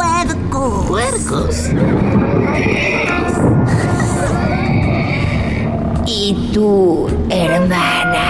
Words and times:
Puercos. 0.00 0.86
Puercos. 0.86 1.70
¿Y 6.06 6.50
tú, 6.52 7.08
hermana? 7.28 8.24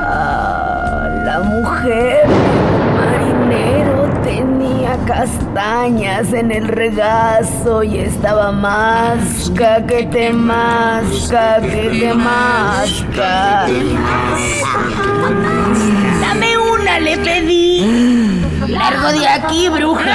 Ah, 0.00 1.08
la 1.24 1.40
mujer 1.40 2.26
marinero 2.96 4.08
tenía 4.22 4.96
castañas 5.06 6.32
en 6.32 6.52
el 6.52 6.68
regazo 6.68 7.82
y 7.82 7.98
estaba 7.98 8.52
masca 8.52 9.84
que 9.86 10.04
te 10.06 10.32
masca 10.32 11.60
que 11.60 11.98
te 12.00 12.14
masca. 12.14 13.66
Dame 16.20 16.58
una, 16.58 17.00
le 17.00 17.18
pedí. 17.18 18.07
Largo 18.78 19.12
de 19.12 19.26
aquí, 19.26 19.68
bruja. 19.68 20.04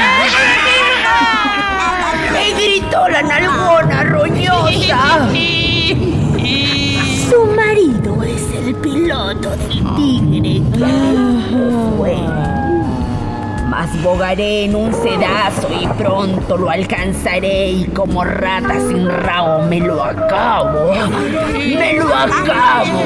Me 2.32 2.52
gritó 2.54 3.08
la 3.10 3.22
nalgona 3.22 4.04
roñosa. 4.04 5.28
Su 7.30 7.46
marido 7.56 8.24
es 8.24 8.42
el 8.56 8.74
piloto 8.76 9.50
del 9.52 9.84
tigre 9.96 10.62
que 10.74 10.86
fue. 11.98 12.16
Mas 13.68 13.90
bogaré 14.04 14.66
en 14.66 14.76
un 14.76 14.94
sedazo 14.94 15.68
y 15.82 15.88
pronto 15.88 16.58
lo 16.58 16.70
alcanzaré 16.70 17.72
y 17.72 17.86
como 17.88 18.24
rata 18.24 18.76
sin 18.88 19.10
rabo 19.10 19.64
me 19.64 19.80
lo 19.80 20.04
acabo. 20.04 20.94
Me 21.54 21.94
lo 21.94 22.14
acabo. 22.16 23.02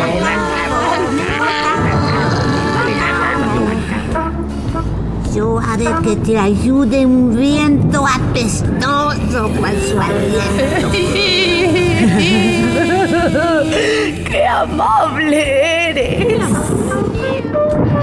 Haré 5.78 5.94
que 6.02 6.16
te 6.16 6.40
ayude 6.40 7.06
un 7.06 7.38
viento 7.38 8.04
apestoso 8.08 9.52
con 9.60 9.72
su 9.88 10.02
aliento. 10.02 10.90
¡Qué 14.28 14.44
amable 14.48 15.90
eres! 15.90 16.26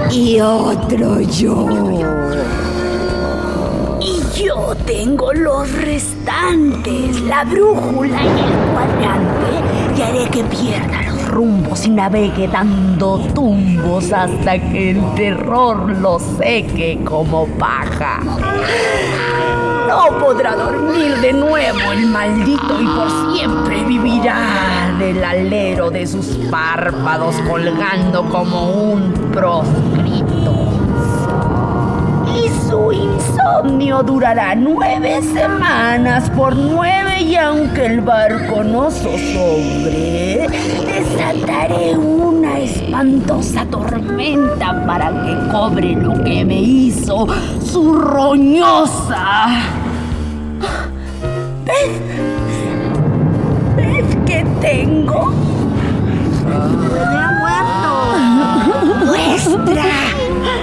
Y 0.09 0.39
otro 0.39 1.19
yo. 1.19 1.67
Y 3.99 4.21
yo 4.41 4.73
tengo 4.85 5.33
los 5.33 5.69
restantes, 5.73 7.19
la 7.23 7.43
brújula 7.43 8.23
y 8.23 8.27
el 8.27 8.55
cuadrante, 8.71 9.51
y 9.97 10.01
haré 10.01 10.29
que 10.29 10.45
pierda 10.45 11.01
los 11.01 11.14
rumbos 11.35 11.85
y 11.85 11.89
navegue 11.89 12.47
dando 12.47 13.19
tumbos 13.33 14.09
hasta 14.13 14.57
que 14.57 14.91
el 14.91 15.15
terror 15.15 15.89
lo 15.99 16.17
seque 16.17 17.01
como 17.03 17.45
paja. 17.59 18.21
No 19.85 20.17
podrá 20.17 20.55
dormir 20.55 21.17
de 21.17 21.33
nuevo 21.33 21.91
el 21.91 22.07
maldito 22.07 22.81
y 22.81 22.85
por 22.85 23.35
siempre 23.35 23.83
vivirá 23.83 24.95
del 24.97 25.21
alero 25.21 25.91
de 25.91 26.07
sus 26.07 26.25
párpados 26.49 27.35
colgando 27.49 28.23
como 28.29 28.71
un 28.71 29.11
proscrito. 29.33 30.04
Su 32.75 32.91
insomnio 32.91 34.03
durará 34.03 34.53
nueve 34.53 35.21
semanas 35.21 36.29
por 36.31 36.53
nueve 36.53 37.21
y 37.21 37.37
aunque 37.37 37.85
el 37.85 38.01
barco 38.01 38.65
no 38.65 38.91
zozobre, 38.91 40.45
desataré 40.85 41.97
una 41.97 42.59
espantosa 42.59 43.65
tormenta 43.67 44.85
para 44.85 45.09
que 45.09 45.37
cobre 45.53 45.93
lo 45.93 46.21
que 46.21 46.43
me 46.43 46.59
hizo 46.59 47.25
su 47.63 47.93
roñosa. 47.93 49.47
¿Ves? 51.63 52.01
¿Ves 53.77 54.17
que 54.25 54.45
tengo? 54.59 55.31
¡Muestra! 59.05 60.14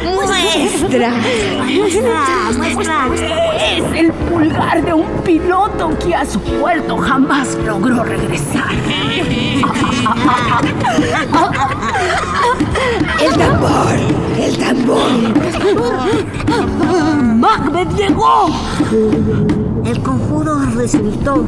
¡Muestra! 0.04 1.10
¡Muestra! 1.74 2.24
¡Muestra! 2.56 3.08
Es 3.60 3.84
el 3.98 4.12
pulgar 4.12 4.84
de 4.84 4.92
un 4.92 5.06
piloto 5.24 5.90
que 5.98 6.14
a 6.14 6.24
su 6.26 6.40
puerto 6.40 6.96
jamás 6.98 7.56
logró 7.64 8.04
regresar. 8.04 8.70
¡El 13.20 13.32
tambor! 13.36 13.94
¡El 14.38 14.58
tambor! 14.58 15.10
¡Macbeth 17.22 17.94
llegó! 17.96 18.50
El 19.84 20.02
conjuro 20.02 20.58
resultó. 20.74 21.46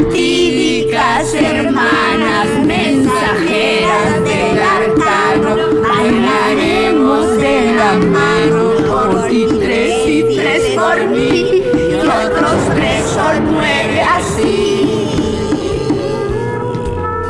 Fatídicas 0.00 1.34
hermanas 1.34 2.48
mensajeras 2.64 4.24
del 4.24 4.58
arcano 4.58 5.56
bailaremos 5.82 7.36
de 7.36 7.74
la 7.74 7.92
mano 8.08 8.62
por 8.88 9.28
ti 9.28 9.46
tres 9.58 10.06
y 10.06 10.36
tres 10.36 10.62
por 10.74 11.06
mí 11.06 11.62
y 11.90 11.94
otros 11.96 12.74
tres 12.74 13.04
son 13.04 13.52
nueve 13.52 14.00
así. 14.00 14.88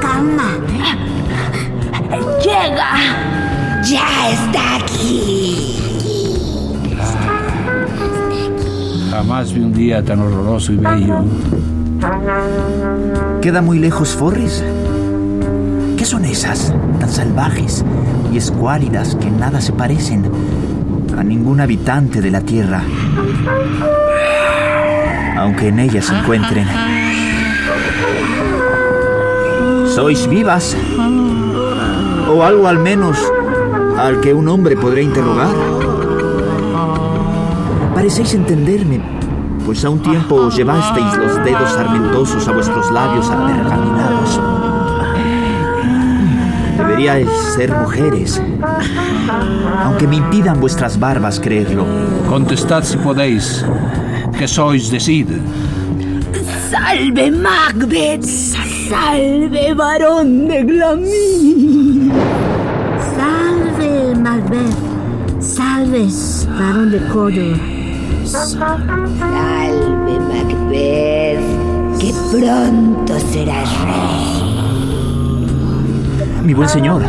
Calma. 0.01 0.57
Llega. 2.41 2.91
Ya 3.83 4.31
está 4.31 4.77
aquí. 4.77 5.77
Jamás 9.11 9.53
vi 9.53 9.61
un 9.61 9.73
día 9.73 10.05
tan 10.05 10.21
horroroso 10.21 10.73
y 10.73 10.77
bello. 10.77 11.25
¿Queda 13.43 13.63
muy 13.63 13.79
lejos 13.79 14.15
Forres? 14.15 14.63
¿Qué 15.97 16.05
son 16.05 16.27
esas, 16.27 16.75
tan 16.99 17.09
salvajes 17.09 17.83
y 18.31 18.37
escuálidas 18.37 19.15
que 19.15 19.31
nada 19.31 19.63
se 19.63 19.73
parecen 19.73 20.31
a 21.17 21.25
ningún 21.25 21.63
habitante 21.63 22.21
de 22.21 22.31
la 22.31 22.43
Tierra? 22.43 22.83
Aunque 25.39 25.69
en 25.69 25.79
ellas 25.79 26.05
se 26.05 26.19
encuentren. 26.19 26.67
¿Sois 29.87 30.29
vivas? 30.29 30.77
O 32.31 32.45
algo 32.45 32.69
al 32.69 32.79
menos 32.79 33.17
al 33.97 34.21
que 34.21 34.35
un 34.35 34.49
hombre 34.49 34.77
podrá 34.77 35.01
interrogar. 35.01 35.55
Parecéis 37.95 38.35
entenderme, 38.35 39.01
pues 39.71 39.85
a 39.85 39.91
un 39.91 40.03
tiempo 40.03 40.35
os 40.35 40.57
llevasteis 40.57 41.17
los 41.17 41.45
dedos 41.45 41.71
sarmentosos 41.71 42.49
a 42.49 42.53
vuestros 42.53 42.91
labios 42.91 43.31
apergaminados. 43.31 44.41
Deberíais 46.77 47.29
ser 47.55 47.71
mujeres, 47.71 48.43
aunque 49.85 50.09
me 50.09 50.17
impidan 50.17 50.59
vuestras 50.61 50.99
barbas 50.99 51.39
creerlo. 51.39 51.87
Contestad 52.29 52.83
si 52.83 52.97
podéis. 52.97 53.65
¿Qué 54.37 54.49
sois, 54.49 54.91
decid? 54.91 55.29
¡Salve, 56.69 57.31
Macbeth! 57.31 58.25
¡Salve, 58.25 59.73
varón 59.75 60.49
de 60.49 60.65
Glamí! 60.65 62.11
Salve, 63.15 64.17
Macbeth. 64.17 65.41
Salves, 65.41 66.49
varón 66.59 66.91
de 66.91 66.99
Codor. 67.07 67.70
Salve, 68.31 70.21
Macbeth, 70.21 71.43
que 71.99 72.15
pronto 72.31 73.19
serás 73.19 73.69
rey. 73.83 75.35
Mi 76.45 76.55
buen 76.55 76.69
señor, 76.69 77.03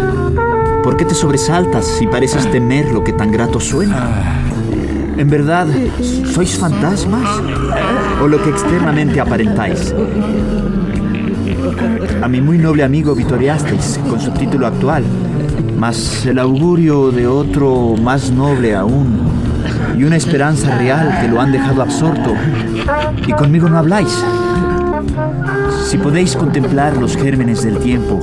¿por 0.81 0.97
qué 0.97 1.05
te 1.05 1.13
sobresaltas 1.13 1.85
si 1.85 2.07
pareces 2.07 2.49
temer 2.49 2.91
lo 2.91 3.03
que 3.03 3.13
tan 3.13 3.31
grato 3.31 3.59
suena? 3.59 4.41
¿En 5.15 5.29
verdad 5.29 5.67
sois 6.25 6.57
fantasmas? 6.57 7.39
¿O 8.23 8.27
lo 8.27 8.41
que 8.41 8.49
externamente 8.49 9.21
aparentáis? 9.21 9.93
A 12.23 12.27
mi 12.27 12.41
muy 12.41 12.57
noble 12.57 12.83
amigo 12.83 13.13
vitoriasteis 13.13 13.99
con 14.09 14.19
su 14.19 14.31
título 14.31 14.65
actual, 14.65 15.03
mas 15.77 16.25
el 16.25 16.39
augurio 16.39 17.11
de 17.11 17.27
otro 17.27 17.95
más 18.01 18.31
noble 18.31 18.75
aún 18.75 19.50
y 19.97 20.03
una 20.03 20.15
esperanza 20.15 20.77
real 20.77 21.19
que 21.21 21.27
lo 21.27 21.41
han 21.41 21.51
dejado 21.51 21.81
absorto. 21.81 22.33
Y 23.27 23.33
conmigo 23.33 23.69
no 23.69 23.77
habláis. 23.77 24.23
Si 25.87 25.97
podéis 25.97 26.35
contemplar 26.35 26.97
los 26.97 27.17
gérmenes 27.17 27.63
del 27.63 27.77
tiempo 27.79 28.19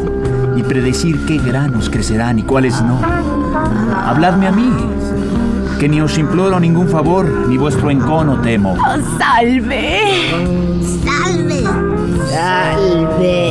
y 0.56 0.62
predecir 0.62 1.26
qué 1.26 1.38
granos 1.38 1.90
crecerán 1.90 2.38
y 2.38 2.42
cuáles 2.42 2.80
no, 2.82 2.98
habladme 4.06 4.46
a 4.46 4.52
mí, 4.52 4.70
que 5.78 5.88
ni 5.88 6.00
os 6.00 6.18
imploro 6.18 6.58
ningún 6.58 6.88
favor 6.88 7.46
ni 7.48 7.56
vuestro 7.56 7.90
encono 7.90 8.40
temo. 8.40 8.76
¡Salve! 9.18 10.00
Salve. 11.04 11.62
¡Salve! 12.32 13.44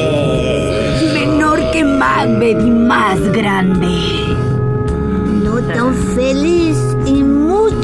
Menor 1.13 1.59
que 1.71 1.83
Macbeth 1.85 2.61
y 2.61 2.71
más 2.71 3.19
grande. 3.31 4.35
No 5.43 5.55
tan 5.73 5.93
feliz 6.15 6.66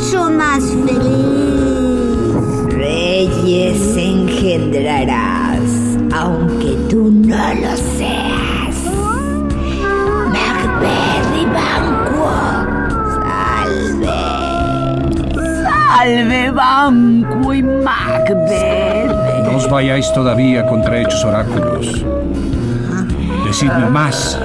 mucho 0.04 0.30
más 0.32 0.64
feliz. 0.86 1.96
Reyes 2.74 3.98
engendrarás, 3.98 5.62
aunque 6.14 6.78
tú 6.90 7.10
no 7.12 7.54
lo 7.54 7.78
seas. 7.98 8.76
Macbeth 10.28 11.34
y 11.42 11.46
Banquo. 11.46 12.32
Salve. 13.22 14.22
Salve, 15.64 16.52
Banquo 16.52 17.54
y 17.54 17.64
Macbeth. 17.64 19.12
No 19.46 19.58
os 19.58 19.70
vayáis 19.70 20.12
todavía 20.14 20.66
contra 20.66 21.02
hechos 21.02 21.24
oráculos. 21.24 22.04
Decidme 23.46 23.90
más. 23.90 24.38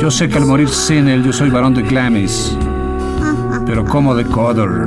Yo 0.00 0.10
sé 0.10 0.28
que 0.28 0.38
al 0.38 0.46
morir 0.46 0.68
Sinel 0.68 1.24
yo 1.24 1.32
soy 1.32 1.50
varón 1.50 1.74
de 1.74 1.82
Glamis, 1.82 2.56
pero 3.68 3.84
como 3.84 4.14
de 4.14 4.24
Codor. 4.24 4.86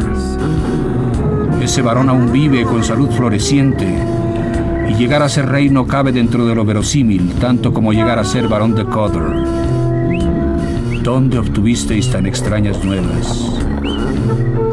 Ese 1.62 1.84
varón 1.84 2.10
aún 2.10 2.32
vive 2.32 2.64
con 2.64 2.84
salud 2.84 3.12
floreciente 3.12 3.88
y 4.90 4.96
llegar 4.96 5.22
a 5.22 5.30
ser 5.30 5.50
rey 5.50 5.70
no 5.70 5.86
cabe 5.86 6.12
dentro 6.12 6.48
de 6.48 6.56
lo 6.56 6.66
verosímil, 6.66 7.36
tanto 7.36 7.72
como 7.72 7.94
llegar 7.94 8.18
a 8.18 8.24
ser 8.24 8.48
varón 8.48 8.74
de 8.74 8.84
Codor. 8.86 9.36
¿Dónde 11.04 11.38
obtuvisteis 11.38 12.10
tan 12.10 12.26
extrañas 12.26 12.84
nuevas? 12.84 13.62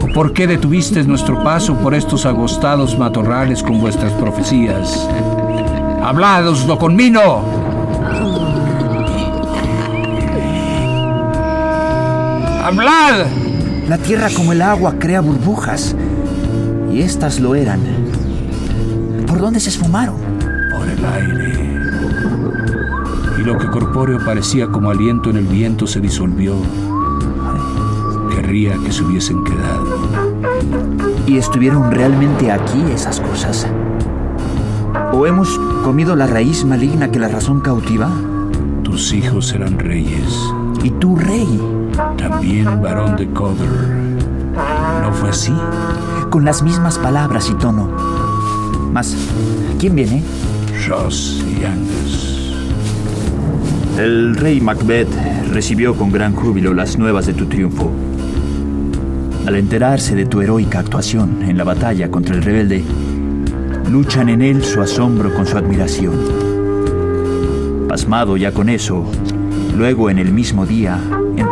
¿O 0.03 0.07
por 0.15 0.33
qué 0.33 0.47
detuvisteis 0.47 1.07
nuestro 1.07 1.45
paso 1.45 1.77
por 1.77 1.95
estos 1.95 2.25
agostados 2.25 2.99
matorrales 2.99 3.63
con 3.63 3.79
vuestras 3.79 4.13
profecías? 4.15 5.07
¡Habladoslo 6.03 6.79
conmigo! 6.79 7.45
¡Hablad! 12.65 13.48
La 13.89 13.97
tierra 13.97 14.29
como 14.37 14.53
el 14.53 14.61
agua 14.61 14.97
crea 14.99 15.23
burbujas, 15.23 15.97
y 16.93 17.01
estas 17.01 17.41
lo 17.41 17.55
eran. 17.55 17.81
¿Por 19.27 19.39
dónde 19.41 19.61
se 19.61 19.71
esfumaron? 19.71 20.17
por 20.77 20.89
el 20.89 21.05
aire. 21.05 21.81
Y 23.39 23.43
lo 23.43 23.57
que 23.57 23.67
corpóreo 23.69 24.19
parecía 24.25 24.67
como 24.67 24.91
aliento 24.91 25.31
en 25.31 25.39
el 25.39 25.47
viento 25.47 25.87
se 25.87 26.01
disolvió. 26.01 26.57
Querría 28.31 28.77
que 28.85 28.93
se 28.93 29.05
hubiesen 29.05 29.43
quedado. 29.43 29.87
¿Y 31.27 31.39
estuvieron 31.39 31.91
realmente 31.91 32.53
aquí 32.53 32.83
esas 32.93 33.21
cosas? 33.21 33.67
¿O 35.13 35.27
hemos 35.27 35.59
comido 35.83 36.15
la 36.15 36.27
raíz 36.27 36.65
maligna 36.65 37.11
que 37.11 37.19
la 37.19 37.29
razón 37.29 37.61
cautiva? 37.61 38.11
Tus 38.83 39.13
hijos 39.15 39.47
serán 39.47 39.79
reyes, 39.79 40.35
¿Y 40.83 40.91
tú, 40.91 41.17
rey? 41.17 41.61
También 42.19 42.83
varón 42.83 43.17
de 43.17 43.27
Codor. 43.31 43.67
¿No 45.03 45.13
fue 45.13 45.31
así? 45.31 45.55
Con 46.29 46.45
las 46.45 46.63
mismas 46.63 46.99
palabras 46.99 47.49
y 47.49 47.55
tono. 47.55 47.89
Mas, 48.93 49.17
¿quién 49.79 49.95
viene? 49.95 50.23
Ross 50.87 51.43
y 51.49 51.65
Angus. 51.65 52.55
El 53.99 54.37
rey 54.37 54.61
Macbeth 54.61 55.09
recibió 55.51 55.97
con 55.97 56.13
gran 56.13 56.35
júbilo 56.35 56.75
las 56.75 56.99
nuevas 56.99 57.27
de 57.27 57.35
tu 57.35 57.47
triunfo. 57.47 57.91
Al 59.47 59.57
enterarse 59.57 60.15
de 60.15 60.27
tu 60.27 60.43
heroica 60.43 60.79
actuación 60.79 61.43
en 61.43 61.57
la 61.57 61.65
batalla 61.65 62.11
contra 62.11 62.35
el 62.35 62.43
rebelde, 62.43 62.85
luchan 63.91 64.29
en 64.29 64.43
él 64.43 64.63
su 64.63 64.83
asombro 64.83 65.35
con 65.35 65.47
su 65.47 65.57
admiración. 65.57 66.15
Pasmado 67.89 68.37
ya 68.37 68.53
con 68.53 68.69
eso, 68.69 69.05
luego 69.77 70.11
en 70.11 70.19
el 70.19 70.31
mismo 70.31 70.67
día, 70.67 71.01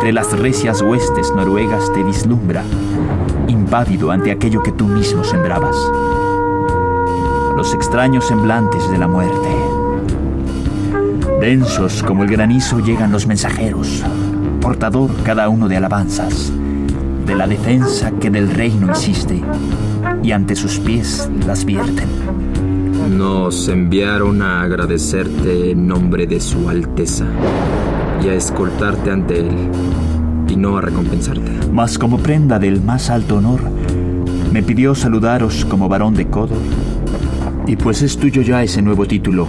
entre 0.07 0.13
las 0.13 0.39
recias 0.39 0.81
huestes 0.81 1.33
noruegas 1.35 1.91
te 1.91 2.01
vislumbra, 2.01 2.63
impávido 3.49 4.09
ante 4.09 4.31
aquello 4.31 4.63
que 4.63 4.71
tú 4.71 4.85
mismo 4.85 5.25
sembrabas. 5.25 5.75
Los 7.57 7.73
extraños 7.73 8.25
semblantes 8.25 8.89
de 8.89 8.97
la 8.99 9.09
muerte. 9.09 9.49
Densos 11.41 12.03
como 12.03 12.23
el 12.23 12.29
granizo 12.29 12.79
llegan 12.79 13.11
los 13.11 13.27
mensajeros, 13.27 14.01
portador 14.61 15.11
cada 15.25 15.49
uno 15.49 15.67
de 15.67 15.75
alabanzas, 15.75 16.53
de 17.25 17.35
la 17.35 17.45
defensa 17.45 18.11
que 18.11 18.29
del 18.29 18.49
reino 18.49 18.93
hiciste, 18.93 19.43
y 20.23 20.31
ante 20.31 20.55
sus 20.55 20.79
pies 20.79 21.29
las 21.45 21.65
vierten. 21.65 22.07
Nos 23.17 23.67
enviaron 23.67 24.41
a 24.41 24.61
agradecerte 24.61 25.71
en 25.71 25.85
nombre 25.85 26.27
de 26.27 26.39
su 26.39 26.69
Alteza 26.69 27.25
y 28.23 28.29
a 28.29 28.33
escoltarte 28.33 29.11
ante 29.11 29.39
él 29.39 29.49
y 30.49 30.55
no 30.55 30.77
a 30.77 30.81
recompensarte. 30.81 31.51
Mas 31.71 31.97
como 31.97 32.17
prenda 32.17 32.59
del 32.59 32.81
más 32.81 33.09
alto 33.09 33.37
honor, 33.37 33.61
me 34.51 34.63
pidió 34.63 34.95
saludaros 34.95 35.65
como 35.65 35.89
varón 35.89 36.13
de 36.13 36.27
Codor. 36.27 36.57
Y 37.65 37.75
pues 37.75 38.01
es 38.01 38.17
tuyo 38.17 38.41
ya 38.41 38.63
ese 38.63 38.81
nuevo 38.81 39.05
título. 39.05 39.47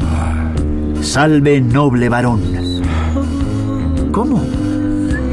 Salve 1.00 1.60
noble 1.60 2.08
varón. 2.08 2.40
¿Cómo? 4.10 4.42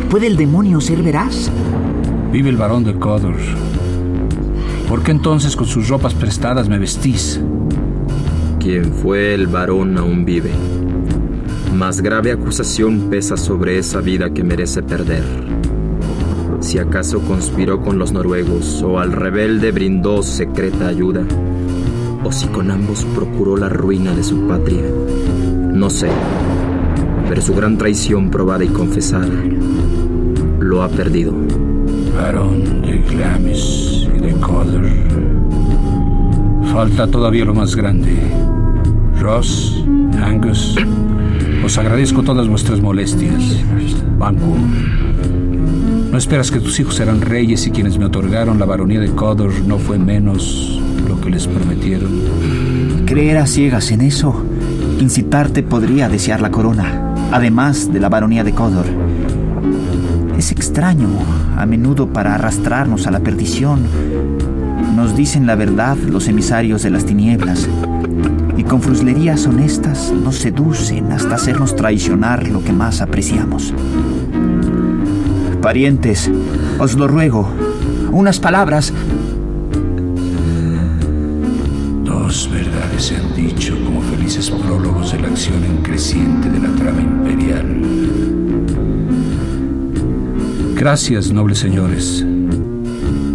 ¿Puede 0.10 0.28
el 0.28 0.38
demonio 0.38 0.80
ser 0.80 1.02
veraz? 1.02 1.50
Vive 2.32 2.50
el 2.50 2.58
varón 2.58 2.84
de 2.84 2.94
Codor. 2.94 3.36
¿Por 4.88 5.02
qué 5.02 5.12
entonces 5.12 5.56
con 5.56 5.66
sus 5.66 5.90
ropas 5.90 6.14
prestadas 6.14 6.70
me 6.70 6.78
vestís? 6.78 7.42
Quien 8.60 8.94
fue 8.94 9.34
el 9.34 9.48
varón 9.48 9.98
aún 9.98 10.26
vive. 10.26 10.52
Más 11.76 12.00
grave 12.00 12.32
acusación 12.32 13.10
pesa 13.10 13.36
sobre 13.36 13.78
esa 13.78 14.00
vida 14.00 14.30
que 14.30 14.46
merece 14.46 14.82
perder. 14.82 15.24
Si 16.62 16.80
acaso 16.80 17.20
conspiró 17.20 17.82
con 17.82 18.00
los 18.00 18.14
noruegos 18.14 18.82
o 18.82 18.98
al 18.98 19.12
rebelde 19.12 19.74
brindó 19.74 20.24
secreta 20.24 20.88
ayuda, 20.88 21.24
o 22.24 22.32
si 22.32 22.48
con 22.48 22.72
ambos 22.72 23.04
procuró 23.14 23.58
la 23.58 23.68
ruina 23.68 24.16
de 24.16 24.24
su 24.24 24.48
patria, 24.48 24.86
no 25.74 25.90
sé. 25.90 26.08
pero 27.28 27.42
su 27.42 27.54
gran 27.54 27.78
traición 27.78 28.30
probada 28.30 28.64
y 28.64 28.70
confesada 28.70 29.28
lo 30.60 30.82
ha 30.82 30.88
perdido. 30.88 31.34
Varón 32.16 32.84
de 32.84 33.00
Glamis 33.00 34.08
y 34.16 34.20
de 34.20 34.32
Coder. 34.36 34.94
Falta 36.72 37.06
todavía 37.08 37.44
lo 37.44 37.54
más 37.54 37.76
grande. 37.76 38.18
Ross, 39.20 39.84
Angus, 40.24 40.78
os 41.66 41.80
agradezco 41.80 42.22
todas 42.22 42.48
vuestras 42.48 42.80
molestias. 42.80 43.64
Banco. 44.20 44.56
No 46.12 46.18
esperas 46.18 46.52
que 46.52 46.60
tus 46.60 46.80
hijos 46.80 46.96
serán 46.96 47.22
reyes 47.22 47.66
y 47.66 47.72
quienes 47.72 47.98
me 47.98 48.06
otorgaron 48.06 48.60
la 48.60 48.66
baronía 48.66 49.00
de 49.00 49.10
Codor 49.10 49.52
no 49.66 49.80
fue 49.80 49.98
menos 49.98 50.80
lo 51.08 51.20
que 51.20 51.32
les 51.32 51.48
prometieron. 51.48 52.12
Creer 53.08 53.40
a 53.40 53.48
ciegas 53.48 53.92
en 53.92 54.02
eso, 54.02 54.46
incitarte 55.00 55.64
podría 55.64 56.08
desear 56.08 56.40
la 56.40 56.52
corona, 56.52 57.16
además 57.32 57.92
de 57.92 58.00
la 58.00 58.10
baronía 58.10 58.44
de 58.44 58.54
Codor. 58.54 58.86
Es 60.38 60.52
extraño, 60.52 61.08
a 61.58 61.66
menudo 61.66 62.08
para 62.08 62.36
arrastrarnos 62.36 63.08
a 63.08 63.12
la 63.12 63.22
perdición. 63.22 63.80
Nos 64.96 65.16
dicen 65.16 65.48
la 65.48 65.56
verdad 65.56 65.98
los 65.98 66.28
emisarios 66.28 66.84
de 66.84 66.92
las 66.92 67.06
tinieblas, 67.06 67.68
con 68.68 68.82
fruslerías 68.82 69.46
honestas 69.46 70.12
nos 70.12 70.36
seducen 70.38 71.12
hasta 71.12 71.36
hacernos 71.36 71.76
traicionar 71.76 72.48
lo 72.48 72.64
que 72.64 72.74
más 72.74 73.02
apreciamos. 73.02 73.74
Parientes, 75.62 76.30
os 76.80 76.96
lo 76.96 77.08
ruego, 77.08 77.50
unas 78.12 78.40
palabras. 78.40 78.94
Dos 82.04 82.50
verdades 82.52 83.04
se 83.04 83.18
han 83.18 83.36
dicho 83.36 83.76
como 83.84 84.02
felices 84.02 84.50
prólogos 84.50 85.12
de 85.12 85.20
la 85.22 85.28
acción 85.28 85.64
en 85.64 85.78
creciente 85.84 86.50
de 86.50 86.60
la 86.60 86.70
trama 86.76 87.02
imperial. 87.02 87.82
Gracias, 90.76 91.32
nobles 91.32 91.60
señores. 91.60 92.26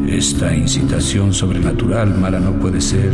Esta 0.09 0.55
incitación 0.55 1.33
sobrenatural 1.33 2.19
mala 2.19 2.41
no 2.41 2.53
puede 2.53 2.81
ser, 2.81 3.11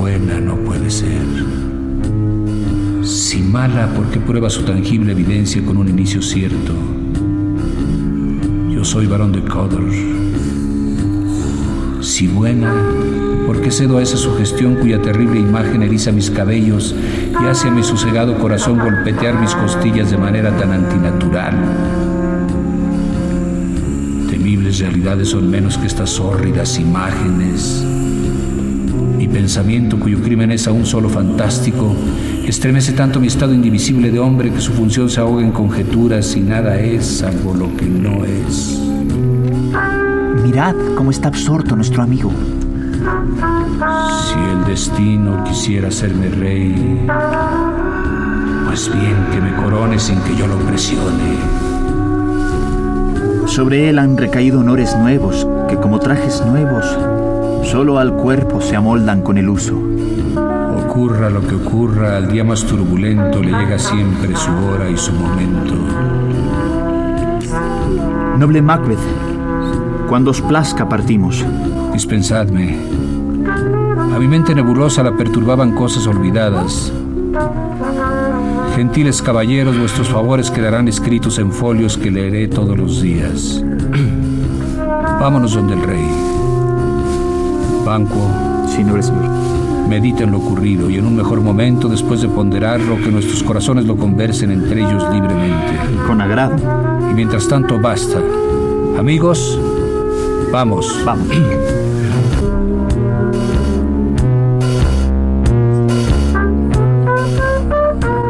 buena 0.00 0.40
no 0.40 0.56
puede 0.56 0.90
ser. 0.90 1.20
Si 3.04 3.42
mala, 3.42 3.92
porque 3.94 4.18
prueba 4.18 4.48
su 4.48 4.62
tangible 4.62 5.12
evidencia 5.12 5.62
con 5.62 5.76
un 5.76 5.88
inicio 5.88 6.22
cierto. 6.22 6.72
Yo 8.70 8.82
soy 8.82 9.06
varón 9.06 9.32
de 9.32 9.42
Codor. 9.42 9.84
Si 12.00 12.28
buena, 12.28 12.72
porque 13.46 13.70
cedo 13.70 13.98
a 13.98 14.02
esa 14.02 14.16
sugestión 14.16 14.76
cuya 14.76 15.02
terrible 15.02 15.38
imagen 15.38 15.82
eriza 15.82 16.12
mis 16.12 16.30
cabellos 16.30 16.94
y 17.38 17.44
hace 17.44 17.68
a 17.68 17.70
mi 17.70 17.82
sosegado 17.82 18.38
corazón 18.38 18.78
golpetear 18.78 19.38
mis 19.38 19.54
costillas 19.54 20.10
de 20.10 20.16
manera 20.16 20.56
tan 20.56 20.72
antinatural 20.72 21.54
temibles 24.30 24.78
realidades 24.78 25.28
son 25.28 25.50
menos 25.50 25.76
que 25.76 25.86
estas 25.86 26.18
hórridas 26.18 26.78
imágenes. 26.78 27.84
Mi 29.40 29.44
pensamiento, 29.46 29.98
cuyo 29.98 30.20
crimen 30.20 30.50
es 30.50 30.68
aún 30.68 30.84
solo 30.84 31.08
fantástico, 31.08 31.94
estremece 32.44 32.92
tanto 32.92 33.20
mi 33.20 33.28
estado 33.28 33.54
indivisible 33.54 34.10
de 34.10 34.18
hombre 34.18 34.52
que 34.52 34.60
su 34.60 34.70
función 34.70 35.08
se 35.08 35.18
ahoga 35.18 35.40
en 35.40 35.50
conjeturas 35.50 36.36
y 36.36 36.42
nada 36.42 36.78
es 36.78 37.06
salvo 37.06 37.54
lo 37.54 37.74
que 37.74 37.86
no 37.86 38.22
es. 38.26 38.78
Mirad 40.42 40.74
cómo 40.94 41.10
está 41.10 41.28
absorto 41.28 41.74
nuestro 41.74 42.02
amigo. 42.02 42.30
Si 44.28 44.38
el 44.38 44.64
destino 44.66 45.42
quisiera 45.44 45.88
hacerme 45.88 46.28
rey, 46.28 47.06
pues 48.66 48.92
bien 48.92 49.16
que 49.32 49.40
me 49.40 49.54
corone 49.56 49.98
sin 49.98 50.20
que 50.20 50.36
yo 50.36 50.46
lo 50.46 50.58
presione. 50.58 51.38
Sobre 53.46 53.88
él 53.88 53.98
han 53.98 54.18
recaído 54.18 54.60
honores 54.60 54.94
nuevos, 54.98 55.48
que 55.66 55.76
como 55.76 55.98
trajes 55.98 56.44
nuevos, 56.44 56.84
solo 57.64 57.98
al 57.98 58.14
cuerpo 58.14 58.60
se 58.60 58.76
amoldan 58.76 59.22
con 59.22 59.38
el 59.38 59.48
uso. 59.48 59.78
Ocurra 60.86 61.30
lo 61.30 61.46
que 61.46 61.54
ocurra, 61.54 62.16
al 62.16 62.30
día 62.30 62.44
más 62.44 62.64
turbulento 62.64 63.42
le 63.42 63.52
llega 63.52 63.78
siempre 63.78 64.34
su 64.36 64.50
hora 64.50 64.90
y 64.90 64.96
su 64.96 65.12
momento. 65.12 65.74
Noble 68.38 68.62
Macbeth, 68.62 68.98
cuando 70.08 70.30
os 70.30 70.40
plazca 70.40 70.88
partimos. 70.88 71.44
Dispensadme. 71.92 72.78
A 74.14 74.18
mi 74.18 74.26
mente 74.26 74.54
nebulosa 74.54 75.02
la 75.02 75.16
perturbaban 75.16 75.74
cosas 75.74 76.06
olvidadas. 76.06 76.92
Gentiles 78.74 79.20
caballeros, 79.20 79.78
vuestros 79.78 80.08
favores 80.08 80.50
quedarán 80.50 80.88
escritos 80.88 81.38
en 81.38 81.52
folios 81.52 81.98
que 81.98 82.10
leeré 82.10 82.48
todos 82.48 82.78
los 82.78 83.02
días. 83.02 83.62
Vámonos 85.20 85.54
donde 85.54 85.74
el 85.74 85.82
rey. 85.82 86.29
Banco, 87.84 88.28
Sí, 88.68 88.84
noble 88.84 89.02
señor. 89.02 89.24
medita 89.88 90.22
en 90.22 90.30
lo 90.30 90.38
ocurrido 90.38 90.88
y 90.88 90.96
en 90.96 91.06
un 91.06 91.16
mejor 91.16 91.40
momento, 91.40 91.88
después 91.88 92.20
de 92.20 92.28
ponderarlo, 92.28 92.96
que 92.96 93.10
nuestros 93.10 93.42
corazones 93.42 93.84
lo 93.86 93.96
conversen 93.96 94.50
entre 94.52 94.80
ellos 94.80 95.02
libremente. 95.12 95.78
Con 96.06 96.20
agrado. 96.20 96.56
Y 97.10 97.14
mientras 97.14 97.48
tanto, 97.48 97.80
basta. 97.80 98.18
Amigos, 98.98 99.58
vamos. 100.52 101.02
Vamos. 101.04 101.26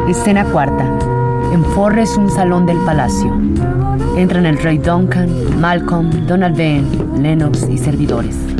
Escena 0.07 0.43
cuarta. 0.45 0.85
En 1.53 1.63
Forres, 1.63 2.17
un 2.17 2.29
salón 2.29 2.65
del 2.65 2.77
palacio. 2.79 3.33
Entran 4.17 4.45
el 4.45 4.57
rey 4.57 4.77
Duncan, 4.77 5.29
Malcolm, 5.59 6.09
Donald 6.27 6.57
Ben, 6.57 6.85
Lennox 7.21 7.67
y 7.69 7.77
servidores. 7.77 8.50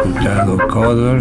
Fue 0.00 0.10
ejecutado 0.12 0.58
Codor. 0.68 1.20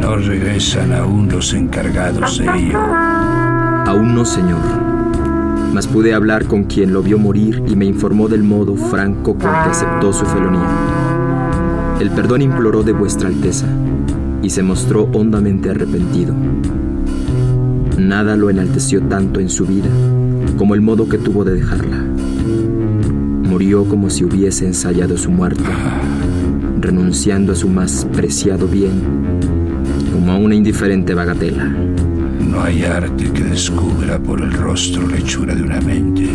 No 0.00 0.16
regresan 0.16 0.92
aún 0.92 1.28
los 1.28 1.52
encargados 1.54 2.38
de 2.38 2.44
ello. 2.44 2.78
Aún 2.78 4.14
no, 4.14 4.24
señor. 4.24 4.60
Mas 5.72 5.88
pude 5.88 6.14
hablar 6.14 6.46
con 6.46 6.64
quien 6.64 6.92
lo 6.92 7.02
vio 7.02 7.18
morir 7.18 7.62
y 7.66 7.74
me 7.74 7.86
informó 7.86 8.28
del 8.28 8.44
modo 8.44 8.76
franco 8.76 9.32
con 9.32 9.50
que 9.50 9.70
aceptó 9.70 10.12
su 10.12 10.24
felonía. 10.26 10.68
El 12.00 12.10
perdón 12.10 12.42
imploró 12.42 12.82
de 12.82 12.92
vuestra 12.92 13.28
Alteza 13.28 13.66
y 14.42 14.50
se 14.50 14.62
mostró 14.62 15.08
hondamente 15.12 15.70
arrepentido. 15.70 16.34
Nada 17.98 18.36
lo 18.36 18.50
enalteció 18.50 19.02
tanto 19.02 19.40
en 19.40 19.48
su 19.48 19.66
vida 19.66 19.90
como 20.56 20.74
el 20.74 20.80
modo 20.80 21.08
que 21.08 21.18
tuvo 21.18 21.44
de 21.44 21.54
dejarla. 21.54 22.04
Murió 23.48 23.84
como 23.84 24.10
si 24.10 24.24
hubiese 24.24 24.66
ensayado 24.66 25.16
su 25.16 25.30
muerte, 25.30 25.64
renunciando 26.82 27.52
a 27.52 27.54
su 27.54 27.68
más 27.68 28.04
preciado 28.12 28.66
bien 28.66 29.40
como 30.12 30.32
a 30.32 30.36
una 30.36 30.54
indiferente 30.54 31.14
bagatela. 31.14 31.64
No 31.64 32.62
hay 32.62 32.84
arte 32.84 33.30
que 33.32 33.44
descubra 33.44 34.18
por 34.18 34.40
el 34.40 34.52
rostro 34.52 35.06
la 35.08 35.16
hechura 35.16 35.54
de 35.54 35.62
una 35.62 35.80
mente. 35.80 36.28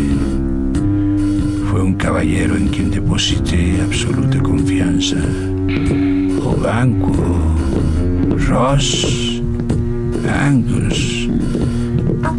Fue 1.70 1.82
un 1.82 1.94
caballero 1.94 2.56
en 2.56 2.68
quien 2.68 2.90
deposité 2.90 3.80
absoluta 3.82 4.40
confianza. 4.40 5.16
Banco, 6.62 7.14
Ross, 8.48 9.40
Angus. 10.28 11.28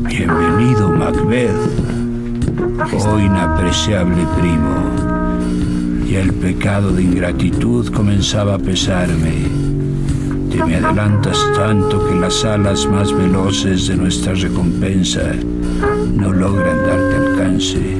Bienvenido, 0.07 0.91
Macbeth. 0.91 1.55
Oh, 3.05 3.19
inapreciable 3.19 4.25
primo. 4.37 5.08
Y 6.09 6.15
el 6.15 6.33
pecado 6.33 6.91
de 6.91 7.03
ingratitud 7.03 7.87
comenzaba 7.93 8.55
a 8.55 8.57
pesarme. 8.57 9.43
Te 10.49 10.63
me 10.63 10.77
adelantas 10.77 11.37
tanto 11.55 12.03
que 12.07 12.15
las 12.15 12.43
alas 12.43 12.87
más 12.87 13.13
veloces 13.13 13.85
de 13.85 13.95
nuestra 13.95 14.33
recompensa 14.33 15.21
no 16.15 16.33
logran 16.33 16.77
darte 16.79 17.15
alcance. 17.15 17.95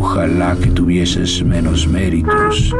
Ojalá 0.00 0.56
que 0.56 0.70
tuvieses 0.70 1.44
menos 1.44 1.86
méritos, 1.86 2.74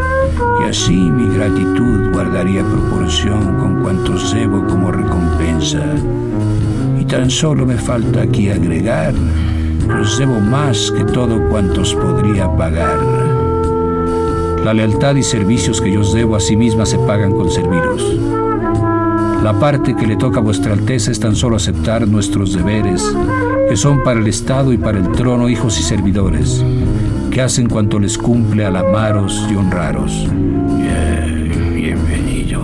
y 0.63 0.65
así 0.65 0.97
mi 0.97 1.29
gratitud 1.35 2.11
guardaría 2.11 2.65
proporción 2.65 3.59
con 3.59 3.83
cuantos 3.83 4.33
debo 4.33 4.67
como 4.69 4.91
recompensa. 4.91 5.85
Y 6.99 7.05
tan 7.05 7.29
solo 7.29 7.67
me 7.67 7.77
falta 7.77 8.23
aquí 8.23 8.49
agregar, 8.49 9.13
os 10.01 10.17
debo 10.17 10.41
más 10.41 10.91
que 10.97 11.05
todo 11.05 11.47
cuantos 11.51 11.93
podría 11.95 12.51
pagar. 12.57 13.28
La 14.69 14.75
lealtad 14.75 15.17
y 15.17 15.23
servicios 15.23 15.81
que 15.81 15.91
yo 15.91 16.01
os 16.01 16.13
debo 16.13 16.37
a 16.37 16.41
sí 16.41 16.55
misma 16.55 16.85
se 16.85 16.99
pagan 16.99 17.33
con 17.33 17.51
serviros. 17.51 18.03
La 19.43 19.59
parte 19.59 19.97
que 19.97 20.07
le 20.07 20.17
toca 20.17 20.41
a 20.41 20.43
vuestra 20.43 20.75
Alteza 20.75 21.11
es 21.11 21.19
tan 21.19 21.35
solo 21.35 21.57
aceptar 21.57 22.07
nuestros 22.07 22.53
deberes 22.53 23.03
que 23.67 23.79
son 23.79 24.03
para 24.05 24.21
el 24.21 24.27
Estado 24.27 24.71
y 24.75 24.77
para 24.77 24.99
el 24.99 25.11
trono 25.13 25.49
hijos 25.49 25.81
y 25.81 25.83
servidores, 25.83 26.63
que 27.31 27.41
hacen 27.41 27.67
cuanto 27.67 27.99
les 27.99 28.19
cumple 28.19 28.67
al 28.67 28.77
amaros 28.77 29.43
y 29.51 29.55
honraros. 29.55 30.29
bienvenido. 31.75 32.61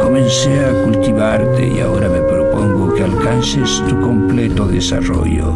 Comencé 0.00 0.64
a 0.64 0.84
cultivarte 0.84 1.72
y 1.74 1.80
ahora 1.80 2.08
me 2.08 2.20
propongo 2.20 2.94
que 2.94 3.02
alcances 3.02 3.82
tu 3.88 4.00
completo 4.00 4.68
desarrollo. 4.68 5.54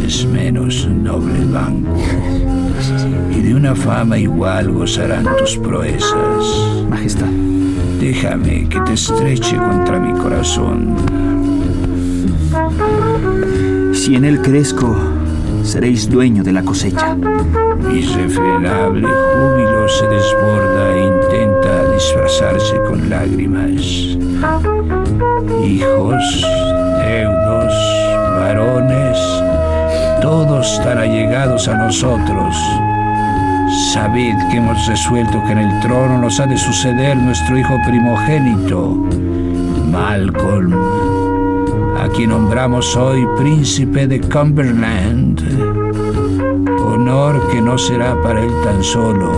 Mereces 0.00 0.26
menos, 0.26 0.88
noble 0.88 1.44
banco. 1.52 1.98
Y 3.30 3.42
de 3.42 3.54
una 3.54 3.74
fama 3.74 4.16
igual 4.16 4.72
gozarán 4.72 5.26
tus 5.36 5.58
proezas. 5.58 6.84
Majestad. 6.88 7.26
Déjame 8.00 8.68
que 8.68 8.80
te 8.80 8.94
estreche 8.94 9.56
contra 9.56 9.98
mi 10.00 10.18
corazón. 10.18 10.96
Si 13.92 14.14
en 14.14 14.24
él 14.24 14.40
crezco, 14.40 14.96
seréis 15.62 16.08
dueño 16.08 16.42
de 16.42 16.52
la 16.52 16.62
cosecha. 16.62 17.14
Irrefrenable 17.92 19.08
júbilo 19.08 19.88
se 19.88 20.06
desborda 20.08 20.96
e 20.96 21.04
intenta 21.04 21.92
disfrazarse 21.92 22.76
con 22.88 23.10
lágrimas. 23.10 24.16
Hijos, 25.62 26.46
deudos, 27.04 27.74
varones, 28.38 29.51
todos 30.22 30.80
tan 30.82 30.98
allegados 30.98 31.68
a 31.68 31.76
nosotros 31.76 32.56
Sabed 33.72 34.36
que 34.50 34.58
hemos 34.58 34.86
resuelto 34.86 35.42
que 35.44 35.52
en 35.52 35.58
el 35.58 35.80
trono 35.80 36.18
nos 36.18 36.38
ha 36.40 36.46
de 36.46 36.58
suceder 36.58 37.16
nuestro 37.16 37.56
hijo 37.56 37.78
primogénito, 37.86 39.08
Malcolm, 39.90 40.74
a 41.98 42.06
quien 42.08 42.30
nombramos 42.30 42.94
hoy 42.96 43.26
príncipe 43.38 44.06
de 44.06 44.20
Cumberland. 44.20 45.40
Honor 46.84 47.50
que 47.50 47.62
no 47.62 47.78
será 47.78 48.14
para 48.22 48.42
él 48.42 48.52
tan 48.62 48.82
solo, 48.84 49.32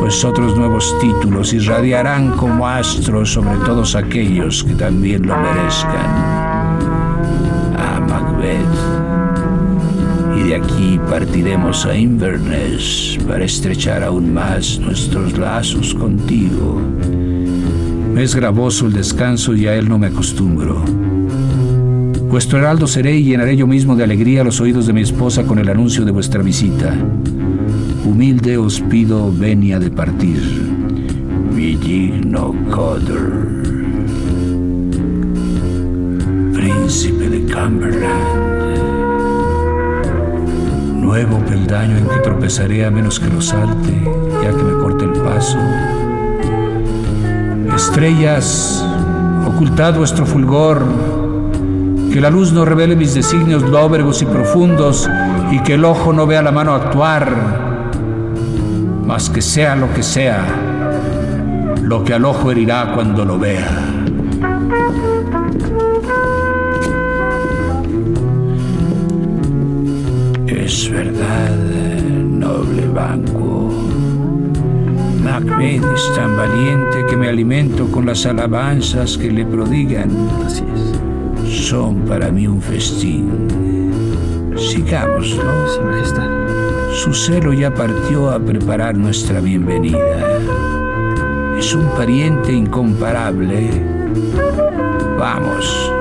pues 0.00 0.24
otros 0.24 0.56
nuevos 0.56 0.98
títulos 0.98 1.52
irradiarán 1.52 2.30
como 2.38 2.66
astros 2.66 3.34
sobre 3.34 3.56
todos 3.66 3.94
aquellos 3.94 4.64
que 4.64 4.74
también 4.74 5.26
lo 5.26 5.36
merezcan. 5.36 6.41
Partiremos 11.12 11.84
a 11.84 11.94
Inverness 11.94 13.18
para 13.28 13.44
estrechar 13.44 14.02
aún 14.02 14.32
más 14.32 14.78
nuestros 14.78 15.36
lazos 15.36 15.92
contigo. 15.92 16.80
Es 18.16 18.34
gravoso 18.34 18.86
el 18.86 18.94
descanso 18.94 19.54
y 19.54 19.66
a 19.66 19.74
él 19.74 19.90
no 19.90 19.98
me 19.98 20.06
acostumbro. 20.06 20.82
Vuestro 22.30 22.60
heraldo 22.60 22.86
seré 22.86 23.14
y 23.18 23.24
llenaré 23.24 23.58
yo 23.58 23.66
mismo 23.66 23.94
de 23.94 24.04
alegría 24.04 24.42
los 24.42 24.58
oídos 24.62 24.86
de 24.86 24.94
mi 24.94 25.02
esposa 25.02 25.42
con 25.42 25.58
el 25.58 25.68
anuncio 25.68 26.06
de 26.06 26.12
vuestra 26.12 26.42
visita. 26.42 26.94
Humilde 28.06 28.56
os 28.56 28.80
pido 28.80 29.30
venia 29.30 29.78
de 29.78 29.90
partir. 29.90 30.40
Mi 31.54 31.76
digno 31.76 32.54
Coder, 32.70 33.32
príncipe 36.54 37.28
de 37.28 37.52
Cumberland 37.52 38.61
nuevo 41.12 41.40
peldaño 41.40 41.98
en 41.98 42.08
que 42.08 42.20
tropezaré 42.20 42.86
a 42.86 42.90
menos 42.90 43.20
que 43.20 43.28
lo 43.28 43.42
salte, 43.42 43.92
ya 44.42 44.48
que 44.48 44.62
me 44.62 44.72
corte 44.82 45.04
el 45.04 45.12
paso. 45.12 45.58
Estrellas, 47.76 48.82
ocultad 49.46 49.94
vuestro 49.94 50.24
fulgor, 50.24 50.82
que 52.10 52.18
la 52.18 52.30
luz 52.30 52.54
no 52.54 52.64
revele 52.64 52.96
mis 52.96 53.12
designios 53.12 53.62
lóbregos 53.62 54.22
y 54.22 54.24
profundos, 54.24 55.06
y 55.50 55.58
que 55.58 55.74
el 55.74 55.84
ojo 55.84 56.14
no 56.14 56.26
vea 56.26 56.40
la 56.40 56.50
mano 56.50 56.72
actuar, 56.72 57.30
mas 59.04 59.28
que 59.28 59.42
sea 59.42 59.76
lo 59.76 59.92
que 59.92 60.02
sea, 60.02 60.46
lo 61.82 62.04
que 62.04 62.14
al 62.14 62.24
ojo 62.24 62.50
herirá 62.50 62.92
cuando 62.94 63.26
lo 63.26 63.38
vea. 63.38 64.01
Verdad, 70.92 71.50
noble 71.50 72.86
banco. 72.88 73.70
Macbeth 75.22 75.84
es 75.94 76.14
tan 76.14 76.36
valiente 76.36 77.06
que 77.08 77.16
me 77.16 77.28
alimento 77.28 77.90
con 77.90 78.06
las 78.06 78.26
alabanzas 78.26 79.16
que 79.16 79.30
le 79.30 79.46
prodigan. 79.46 80.10
Así 80.44 80.64
es. 80.74 81.66
Son 81.68 81.96
para 82.00 82.30
mí 82.30 82.46
un 82.46 82.60
festín. 82.60 83.48
Sigámoslo. 84.56 85.68
Sí, 85.68 85.80
Majestad. 85.80 86.28
Su 86.92 87.14
celo 87.14 87.52
ya 87.54 87.72
partió 87.72 88.30
a 88.30 88.38
preparar 88.38 88.96
nuestra 88.96 89.40
bienvenida. 89.40 90.40
Es 91.58 91.74
un 91.74 91.88
pariente 91.96 92.52
incomparable. 92.52 93.70
Vamos. 95.18 95.92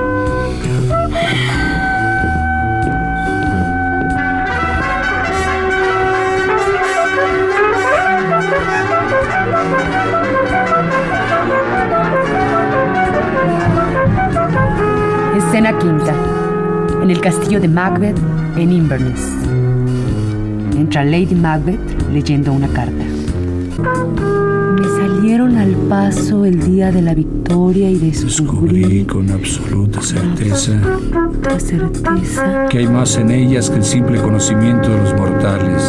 Escena 15.51 15.77
quinta. 15.77 16.15
En 17.03 17.11
el 17.11 17.19
castillo 17.19 17.59
de 17.59 17.67
Macbeth 17.67 18.15
en 18.55 18.71
Inverness. 18.71 19.19
Entra 20.77 21.03
Lady 21.03 21.35
Macbeth 21.35 22.09
leyendo 22.09 22.53
una 22.53 22.69
carta. 22.69 23.10
Salieron 25.01 25.57
al 25.57 25.71
paso 25.89 26.45
el 26.45 26.59
día 26.59 26.91
de 26.91 27.01
la 27.01 27.15
victoria 27.15 27.89
y 27.89 27.97
descubrí 27.97 29.03
con 29.03 29.31
absoluta 29.31 29.99
certeza, 29.99 30.79
certeza 31.57 32.67
que 32.69 32.77
hay 32.77 32.87
más 32.87 33.17
en 33.17 33.31
ellas 33.31 33.71
que 33.71 33.77
el 33.77 33.83
simple 33.83 34.21
conocimiento 34.21 34.91
de 34.91 34.97
los 34.99 35.15
mortales. 35.15 35.81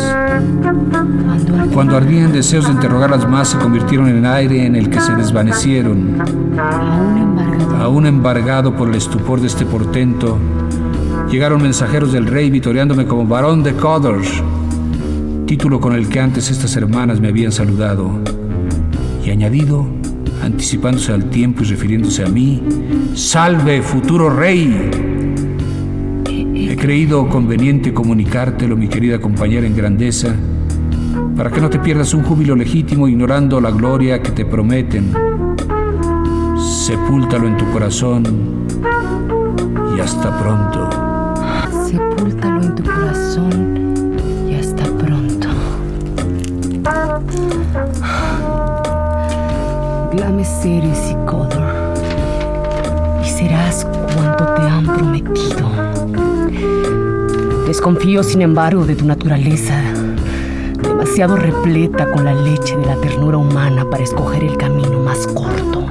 Cuando 1.74 1.94
ardían 1.98 2.32
deseos 2.32 2.64
de 2.64 2.72
interrogarlas 2.72 3.28
más, 3.28 3.48
se 3.48 3.58
convirtieron 3.58 4.08
en 4.08 4.24
aire 4.24 4.64
en 4.64 4.76
el 4.76 4.88
que 4.88 4.98
se 4.98 5.14
desvanecieron. 5.14 6.16
Aún 7.82 8.06
embargado 8.06 8.74
por 8.74 8.88
el 8.88 8.94
estupor 8.94 9.42
de 9.42 9.48
este 9.48 9.66
portento, 9.66 10.38
llegaron 11.30 11.60
mensajeros 11.60 12.12
del 12.12 12.24
rey 12.24 12.50
vitoreándome 12.50 13.04
como 13.04 13.26
varón 13.26 13.62
de 13.62 13.74
Codors, 13.74 14.42
título 15.44 15.82
con 15.82 15.92
el 15.92 16.08
que 16.08 16.18
antes 16.18 16.50
estas 16.50 16.74
hermanas 16.76 17.20
me 17.20 17.28
habían 17.28 17.52
saludado, 17.52 18.18
añadido, 19.32 19.86
anticipándose 20.42 21.12
al 21.12 21.30
tiempo 21.30 21.62
y 21.62 21.66
refiriéndose 21.66 22.24
a 22.24 22.28
mí, 22.28 22.62
salve 23.14 23.82
futuro 23.82 24.30
rey. 24.30 24.90
He 26.54 26.76
creído 26.76 27.28
conveniente 27.28 27.92
comunicártelo, 27.92 28.76
mi 28.76 28.88
querida 28.88 29.20
compañera 29.20 29.66
en 29.66 29.76
grandeza, 29.76 30.34
para 31.36 31.50
que 31.50 31.60
no 31.60 31.70
te 31.70 31.78
pierdas 31.78 32.14
un 32.14 32.22
júbilo 32.22 32.54
legítimo 32.54 33.08
ignorando 33.08 33.60
la 33.60 33.70
gloria 33.70 34.22
que 34.22 34.32
te 34.32 34.44
prometen. 34.44 35.12
Sepúltalo 36.58 37.48
en 37.48 37.56
tu 37.56 37.70
corazón 37.72 38.24
y 39.96 40.00
hasta 40.00 40.38
pronto. 40.38 40.90
Sepúltalo 41.86 42.62
en 42.62 42.74
tu 42.74 42.82
corazón 42.82 43.71
Eres 50.40 51.10
y 51.10 51.14
Codor, 51.26 51.94
y 53.22 53.28
serás 53.28 53.86
cuanto 54.14 54.44
te 54.54 54.62
han 54.62 54.86
prometido. 54.86 55.68
Desconfío, 57.66 58.22
sin 58.22 58.40
embargo, 58.40 58.86
de 58.86 58.96
tu 58.96 59.04
naturaleza 59.04 59.74
demasiado 60.82 61.36
repleta 61.36 62.10
con 62.10 62.24
la 62.24 62.34
leche 62.34 62.76
de 62.76 62.86
la 62.86 62.96
ternura 62.96 63.36
humana 63.36 63.84
para 63.90 64.02
escoger 64.02 64.42
el 64.42 64.56
camino 64.56 65.00
más 65.00 65.26
corto. 65.26 65.86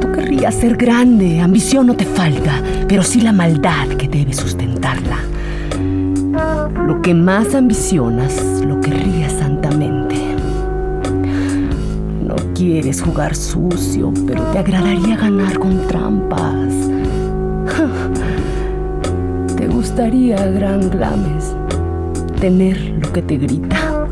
Tú 0.00 0.12
querrías 0.12 0.54
ser 0.54 0.76
grande, 0.76 1.40
ambición 1.40 1.86
no 1.88 1.94
te 1.94 2.06
falta, 2.06 2.62
pero 2.88 3.02
sí 3.02 3.20
la 3.20 3.32
maldad 3.32 3.88
que 3.98 4.08
debe 4.08 4.32
sustentarla. 4.32 5.18
Lo 6.86 7.02
que 7.02 7.12
más 7.14 7.54
ambicionas, 7.54 8.34
lo 8.66 8.80
querrías 8.80 9.19
quieres 12.60 13.00
jugar 13.00 13.34
sucio, 13.34 14.12
pero 14.26 14.42
te 14.52 14.58
agradaría 14.58 15.16
ganar 15.16 15.58
con 15.58 15.86
trampas. 15.88 16.74
Te 19.56 19.66
gustaría, 19.66 20.36
gran 20.46 20.90
Glames, 20.90 21.56
tener 22.38 22.78
lo 23.00 23.10
que 23.12 23.22
te 23.22 23.38
grita. 23.38 24.06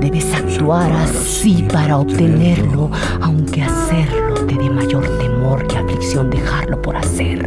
Debes 0.00 0.32
actuar 0.34 0.92
así 0.92 1.66
para 1.72 1.98
obtenerlo, 1.98 2.92
aunque 3.20 3.62
hacerlo 3.62 4.34
te 4.46 4.54
dé 4.54 4.70
mayor 4.70 5.04
temor 5.18 5.66
que 5.66 5.78
aflicción 5.78 6.30
dejarlo 6.30 6.80
por 6.80 6.96
hacer. 6.96 7.44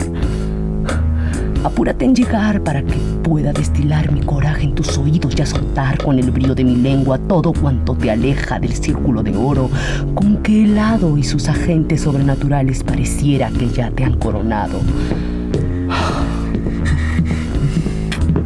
Apúrate 1.63 2.05
en 2.05 2.15
llegar 2.15 2.63
para 2.63 2.81
que 2.81 2.95
pueda 3.21 3.51
destilar 3.51 4.11
mi 4.11 4.21
coraje 4.21 4.63
en 4.63 4.75
tus 4.75 4.97
oídos 4.97 5.33
y 5.37 5.45
soltar 5.45 5.97
con 6.01 6.17
el 6.17 6.31
brillo 6.31 6.55
de 6.55 6.63
mi 6.63 6.77
lengua 6.77 7.17
todo 7.17 7.51
cuanto 7.51 7.95
te 7.95 8.09
aleja 8.09 8.59
del 8.59 8.73
círculo 8.73 9.23
de 9.23 9.35
oro, 9.35 9.69
con 10.15 10.37
que 10.37 10.63
el 10.63 10.79
hado 10.79 11.17
y 11.17 11.23
sus 11.23 11.49
agentes 11.49 12.01
sobrenaturales 12.01 12.83
pareciera 12.83 13.49
que 13.51 13.67
ya 13.69 13.91
te 13.91 14.05
han 14.05 14.17
coronado. 14.17 14.79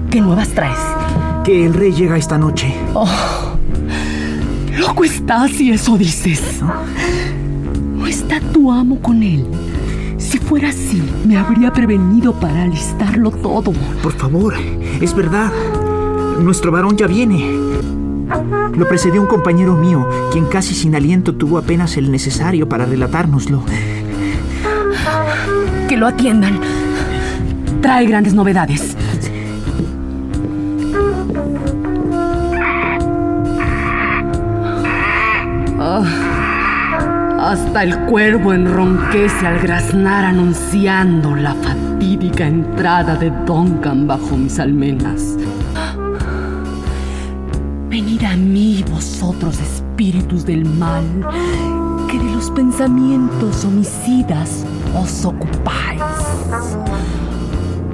¿Qué 0.09 0.19
nuevas 0.19 0.49
traes? 0.49 0.79
Que 1.43 1.65
el 1.65 1.73
rey 1.73 1.91
llega 1.91 2.17
esta 2.17 2.37
noche. 2.37 2.73
Oh, 2.95 3.55
loco 4.77 5.03
estás 5.03 5.51
si 5.51 5.71
eso 5.71 5.97
dices. 5.97 6.61
¿No 7.95 8.07
está 8.07 8.39
tu 8.39 8.71
amo 8.71 8.99
con 8.99 9.21
él? 9.21 9.45
Si 10.33 10.39
fuera 10.39 10.69
así, 10.69 10.99
me 11.27 11.37
habría 11.37 11.71
prevenido 11.71 12.33
para 12.33 12.63
alistarlo 12.63 13.29
todo. 13.29 13.71
Por 14.01 14.13
favor, 14.13 14.55
es 14.99 15.15
verdad. 15.15 15.51
Nuestro 16.39 16.71
varón 16.71 16.97
ya 16.97 17.05
viene. 17.05 17.51
Lo 18.75 18.87
precedió 18.87 19.21
un 19.21 19.27
compañero 19.27 19.75
mío, 19.75 20.09
quien 20.31 20.45
casi 20.45 20.73
sin 20.73 20.95
aliento 20.95 21.35
tuvo 21.35 21.59
apenas 21.59 21.97
el 21.97 22.09
necesario 22.11 22.67
para 22.67 22.87
relatárnoslo. 22.87 23.63
Que 25.87 25.97
lo 25.97 26.07
atiendan. 26.07 26.59
Trae 27.83 28.07
grandes 28.07 28.33
novedades. 28.33 28.97
Hasta 37.53 37.83
el 37.83 37.95
cuervo 38.05 38.51
enronquece 38.51 39.45
al 39.45 39.59
graznar 39.59 40.25
anunciando 40.25 41.35
la 41.35 41.53
fatídica 41.53 42.47
entrada 42.47 43.15
de 43.15 43.29
Duncan 43.45 44.07
bajo 44.07 44.35
mis 44.35 44.57
almenas. 44.57 45.37
Venid 47.89 48.23
a 48.23 48.35
mí, 48.35 48.83
vosotros 48.89 49.59
espíritus 49.59 50.47
del 50.47 50.65
mal, 50.65 51.05
que 52.09 52.17
de 52.17 52.31
los 52.31 52.49
pensamientos 52.49 53.63
homicidas 53.65 54.65
os 54.99 55.23
ocupáis. 55.23 56.01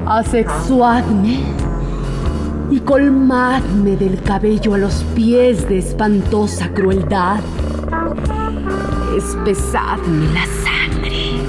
Asexuadme 0.05 1.41
y 2.71 2.79
colmadme 2.79 3.97
del 3.97 4.21
cabello 4.21 4.75
a 4.75 4.77
los 4.77 5.03
pies 5.15 5.67
de 5.67 5.79
espantosa 5.79 6.69
crueldad 6.69 7.41
Espesadme 9.17 10.27
la 10.33 10.45
sangre. 10.63 11.39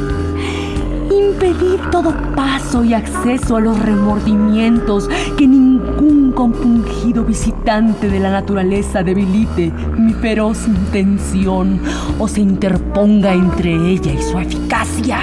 Impedid 1.11 1.81
todo 1.92 2.14
paso 2.35 2.83
y 2.83 2.94
acceso 2.94 3.57
a 3.57 3.61
los 3.61 3.79
remordimientos 3.79 5.09
que 5.37 5.46
ningún 5.46 6.33
compungido 6.33 7.25
visitante 7.25 8.09
de 8.09 8.18
la 8.18 8.31
naturaleza 8.31 9.03
debilite 9.03 9.73
mi 9.96 10.14
feroz 10.14 10.66
intención 10.66 11.81
o 12.18 12.27
se 12.27 12.40
interponga 12.40 13.35
entre 13.35 13.75
ella 13.75 14.12
y 14.12 14.23
su 14.23 14.38
eficacia. 14.38 15.18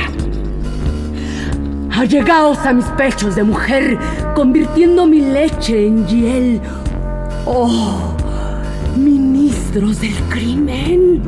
Allegaos 1.91 2.59
a 2.59 2.73
mis 2.73 2.85
pechos 2.85 3.35
de 3.35 3.43
mujer, 3.43 3.97
convirtiendo 4.35 5.07
mi 5.07 5.21
leche 5.21 5.87
en 5.87 6.05
hiel. 6.05 6.61
Oh, 7.45 8.15
ministros 8.95 10.01
del 10.01 10.13
crimen. 10.29 11.23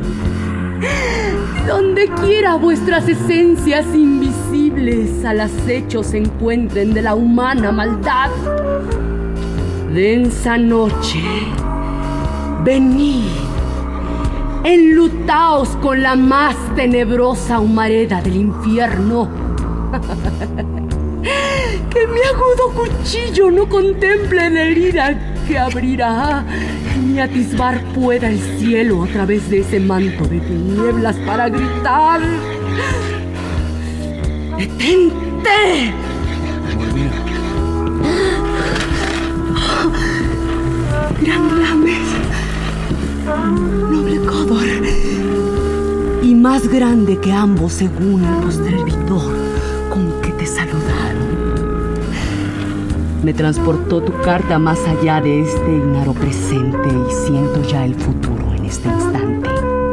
Donde 1.66 2.08
quiera 2.08 2.56
vuestras 2.56 3.08
esencias 3.08 3.86
invisibles 3.94 5.24
al 5.24 5.40
acecho 5.40 6.02
se 6.02 6.18
encuentren 6.18 6.94
de 6.94 7.02
la 7.02 7.14
humana 7.14 7.70
maldad. 7.70 8.30
Densa 9.92 10.56
noche, 10.56 11.22
venid, 12.64 13.24
enlutaos 14.64 15.68
con 15.82 16.02
la 16.02 16.16
más 16.16 16.56
tenebrosa 16.76 17.60
humareda 17.60 18.22
del 18.22 18.36
infierno. 18.36 19.28
que 21.90 22.06
mi 22.06 22.20
agudo 22.20 22.72
cuchillo 22.74 23.50
no 23.50 23.68
contemple 23.68 24.50
la 24.50 24.62
herida 24.62 25.18
que 25.46 25.58
abrirá 25.58 26.44
ni 27.10 27.20
atisbar 27.20 27.82
pueda 27.92 28.28
el 28.28 28.38
cielo 28.58 29.02
a 29.02 29.06
través 29.06 29.50
de 29.50 29.60
ese 29.60 29.80
manto 29.80 30.24
de 30.24 30.40
tinieblas 30.40 31.16
para 31.26 31.48
gritar. 31.48 32.20
¡Detente! 34.56 35.94
Gran 41.20 41.62
Lames, 41.62 42.08
noble 43.90 44.20
Codor, 44.26 44.66
y 46.22 46.34
más 46.34 46.68
grande 46.68 47.18
que 47.18 47.32
ambos 47.32 47.74
según 47.74 48.24
el 48.24 48.34
postrevidor 48.42 49.36
con 49.90 50.22
que 50.22 50.32
te 50.32 50.46
saludaron. 50.46 51.19
Me 53.22 53.34
transportó 53.34 54.00
tu 54.00 54.12
carta 54.22 54.58
más 54.58 54.78
allá 54.86 55.20
de 55.20 55.42
este 55.42 55.70
ignaro 55.70 56.14
presente 56.14 56.88
y 56.88 57.12
siento 57.26 57.62
ya 57.68 57.84
el 57.84 57.94
futuro 57.94 58.54
en 58.54 58.64
este 58.64 58.88
instante. 58.88 59.50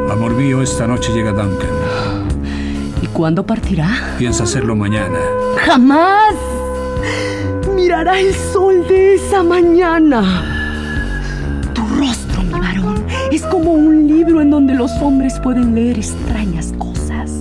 Amor 0.09 0.33
mío, 0.33 0.61
esta 0.61 0.87
noche 0.87 1.11
llega 1.11 1.33
Duncan. 1.33 1.69
¿Y 3.01 3.07
cuándo 3.07 3.45
partirá? 3.45 3.89
Piensa 4.17 4.43
hacerlo 4.45 4.77
mañana. 4.77 5.19
¡Jamás! 5.57 6.35
Mirará 7.75 8.17
el 8.17 8.33
sol 8.33 8.87
de 8.87 9.15
esa 9.15 9.43
mañana. 9.43 10.23
Tu 11.73 11.81
rostro, 11.99 12.43
mi 12.43 12.53
varón, 12.53 13.03
es 13.29 13.43
como 13.43 13.73
un 13.73 14.07
libro 14.07 14.39
en 14.41 14.51
donde 14.51 14.73
los 14.73 14.91
hombres 15.01 15.37
pueden 15.41 15.75
leer 15.75 15.97
extrañas 15.97 16.73
cosas. 16.77 17.31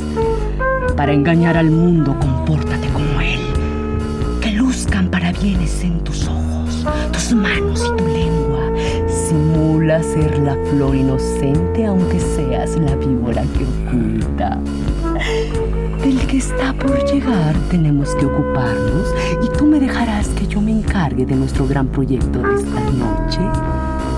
Para 0.96 1.12
engañar 1.12 1.57
al 1.57 1.70
mundo, 1.70 2.16
ser 10.12 10.38
la 10.38 10.57
flor 10.71 10.95
inocente 10.95 11.87
aunque 11.87 12.21
seas 12.21 12.77
la 12.77 12.95
víbora 12.97 13.42
que 13.42 13.64
oculta. 13.64 14.59
Del 16.03 16.27
que 16.27 16.38
está 16.38 16.73
por 16.75 17.05
llegar 17.05 17.55
tenemos 17.71 18.14
que 18.14 18.27
ocuparnos 18.27 19.14
y 19.42 19.49
tú 19.57 19.66
me 19.66 19.81
dejarás 19.81 20.29
que 20.29 20.47
yo 20.47 20.61
me 20.61 20.71
encargue 20.71 21.27
de 21.27 21.35
nuestro 21.35 21.66
gran 21.66 21.88
proyecto 21.88 22.40
de 22.40 22.55
esta 22.55 22.81
noche 22.90 23.40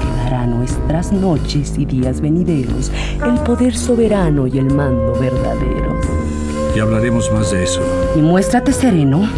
que 0.01 0.23
dará 0.25 0.47
nuestras 0.47 1.13
noches 1.13 1.79
y 1.79 1.85
días 1.87 2.21
venideros 2.21 2.91
el 3.25 3.35
poder 3.41 3.75
soberano 3.75 4.47
y 4.47 4.59
el 4.59 4.73
mando 4.75 5.15
verdadero. 5.19 5.99
Y 6.77 6.81
hablaremos 6.81 7.33
más 7.33 7.51
de 7.51 7.65
eso. 7.65 7.81
Y 8.17 8.21
muéstrate 8.21 8.73
sereno 8.73 9.29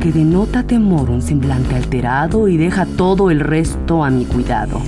que 0.00 0.12
denota 0.12 0.62
temor 0.62 1.10
un 1.10 1.20
semblante 1.20 1.74
alterado 1.74 2.48
y 2.48 2.56
deja 2.56 2.86
todo 2.86 3.30
el 3.30 3.40
resto 3.40 4.02
a 4.02 4.10
mi 4.10 4.24
cuidado. 4.24 4.80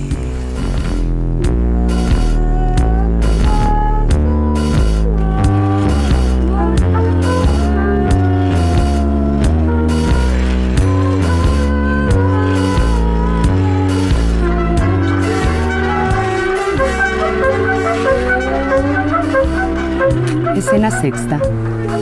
Escena 20.83 21.01
sexta. 21.01 21.39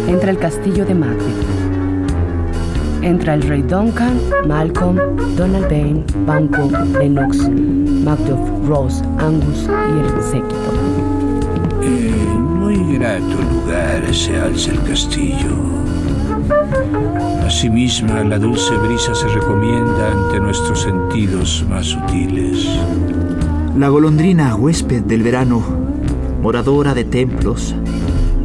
Entra 0.08 0.32
el 0.32 0.40
castillo 0.40 0.86
de 0.86 0.96
Macbeth. 0.96 1.46
Entra 3.04 3.36
el 3.36 3.44
rey 3.44 3.62
Duncan, 3.62 4.20
Malcolm, 4.48 4.98
Donald 5.36 5.70
Bain, 5.70 6.04
Banco, 6.26 6.68
Lennox, 6.98 7.48
Macduff, 7.48 8.40
Rose, 8.68 9.04
Angus 9.20 9.68
y 9.68 10.00
el 10.00 10.24
séquito. 10.24 10.72
En 11.84 12.42
muy 12.42 12.98
grato 12.98 13.38
lugar 13.54 14.14
se 14.14 14.40
alza 14.40 14.72
el 14.72 14.82
castillo. 14.84 15.56
Asimismo, 17.46 18.16
la 18.24 18.40
dulce 18.40 18.76
brisa 18.78 19.14
se 19.14 19.28
recomienda 19.28 20.12
ante 20.12 20.40
nuestros 20.40 20.82
sentidos 20.82 21.64
más 21.70 21.86
sutiles. 21.86 22.68
La 23.78 23.90
golondrina, 23.90 24.56
huésped 24.56 25.04
del 25.04 25.22
verano, 25.22 25.62
moradora 26.42 26.96
de 26.96 27.04
templos, 27.04 27.76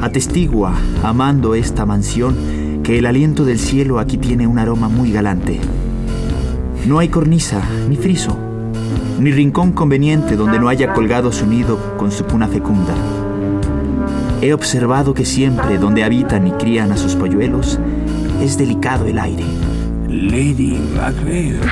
atestigua, 0.01 0.75
amando 1.03 1.55
esta 1.55 1.87
mansión, 1.87 2.37
que 2.83 2.99
el 2.99 3.07
aliento 3.07 3.45
del 3.45 3.59
cielo 3.59 3.99
aquí 3.99 4.17
tiene 4.17 4.47
un 4.47 4.59
aroma 4.59 4.89
muy 4.89 5.13
galante. 5.13 5.61
No 6.87 6.99
hay 6.99 7.09
cornisa 7.09 7.63
ni 7.89 7.97
friso. 7.97 8.37
ni 9.19 9.33
rincón 9.33 9.73
conveniente 9.73 10.37
donde 10.37 10.59
no 10.59 10.69
haya 10.69 10.93
colgado 10.93 11.33
su 11.33 11.47
nido 11.47 11.97
con 11.97 12.13
su 12.13 12.25
cuna 12.25 12.49
fecunda. 12.49 12.95
He 14.43 14.53
observado 14.53 15.15
que 15.15 15.25
siempre 15.25 15.79
donde 15.79 16.05
habitan 16.05 16.47
y 16.47 16.51
crían 16.53 16.93
a 16.93 16.99
sus 16.99 17.15
polluelos 17.15 17.81
es 18.43 18.59
delicado 18.59 19.07
el 19.07 19.19
aire. 19.19 19.45
Lady 20.09 20.79
Macbeth, 20.95 21.65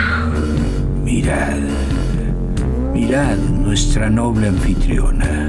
mirad, 1.05 1.59
mirad 2.95 3.37
nuestra 3.37 4.09
noble 4.09 4.49
anfitriona. 4.49 5.44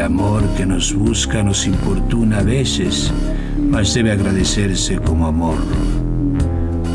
El 0.00 0.06
amor 0.06 0.42
que 0.56 0.64
nos 0.64 0.94
busca 0.94 1.42
nos 1.42 1.66
importuna 1.66 2.38
a 2.38 2.42
veces, 2.42 3.12
mas 3.70 3.92
debe 3.92 4.12
agradecerse 4.12 4.96
como 4.96 5.26
amor. 5.26 5.56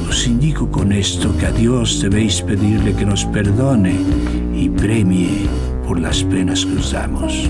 Os 0.10 0.26
indico 0.26 0.72
con 0.72 0.92
esto 0.92 1.32
que 1.38 1.46
a 1.46 1.52
Dios 1.52 2.02
debéis 2.02 2.42
pedirle 2.42 2.96
que 2.96 3.06
nos 3.06 3.24
perdone 3.26 3.96
y 4.56 4.70
premie 4.70 5.48
por 5.88 6.00
las 6.00 6.24
penas 6.24 6.66
que 6.66 6.78
os 6.78 6.94
damos. 6.94 7.48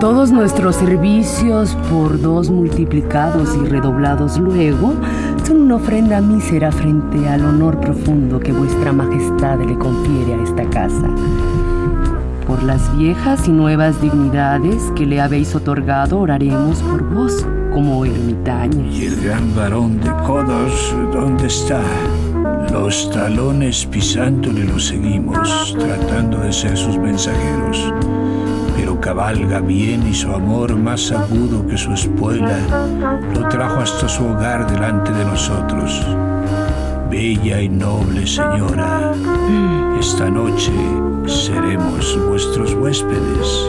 Todos 0.00 0.32
nuestros 0.32 0.76
servicios 0.76 1.76
por 1.90 2.18
dos 2.18 2.48
multiplicados 2.48 3.54
y 3.54 3.66
redoblados 3.66 4.38
luego 4.38 4.94
son 5.44 5.60
una 5.60 5.74
ofrenda 5.74 6.22
mísera 6.22 6.72
frente 6.72 7.28
al 7.28 7.44
honor 7.44 7.78
profundo 7.80 8.40
que 8.40 8.52
vuestra 8.52 8.94
majestad 8.94 9.60
le 9.60 9.76
confiere 9.76 10.32
a 10.32 10.42
esta 10.42 10.64
casa. 10.70 11.14
Las 12.64 12.96
viejas 12.96 13.48
y 13.48 13.50
nuevas 13.50 14.00
dignidades 14.00 14.92
que 14.94 15.04
le 15.04 15.20
habéis 15.20 15.52
otorgado 15.56 16.20
oraremos 16.20 16.80
por 16.82 17.02
vos 17.02 17.44
como 17.72 18.04
ermitaña. 18.04 18.86
¿Y 18.86 19.06
el 19.06 19.20
gran 19.20 19.52
varón 19.56 20.00
de 20.00 20.10
codos 20.24 20.94
dónde 21.12 21.48
está? 21.48 21.82
Los 22.70 23.10
talones 23.10 23.84
pisándole 23.86 24.64
lo 24.64 24.78
seguimos, 24.78 25.76
tratando 25.76 26.38
de 26.38 26.52
ser 26.52 26.76
sus 26.78 26.96
mensajeros. 26.98 27.92
Pero 28.76 29.00
cabalga 29.00 29.60
bien 29.60 30.06
y 30.06 30.14
su 30.14 30.32
amor 30.32 30.76
más 30.76 31.10
agudo 31.10 31.66
que 31.66 31.76
su 31.76 31.92
espuela 31.92 32.58
lo 33.34 33.48
trajo 33.48 33.80
hasta 33.80 34.08
su 34.08 34.24
hogar 34.24 34.70
delante 34.70 35.12
de 35.12 35.24
nosotros. 35.24 36.06
Bella 37.10 37.60
y 37.60 37.68
noble 37.68 38.24
señora, 38.24 39.12
esta 39.98 40.30
noche 40.30 40.72
seremos 41.26 42.18
vuestros 42.28 42.74
huéspedes. 42.74 43.68